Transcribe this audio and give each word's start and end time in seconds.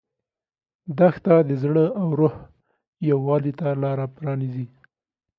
دښته 0.97 1.35
د 1.49 1.49
زړه 1.63 1.85
او 2.01 2.07
روح 2.19 2.35
یووالي 3.09 3.53
ته 3.59 3.67
لاره 3.83 4.05
پرانیزي. 4.15 4.65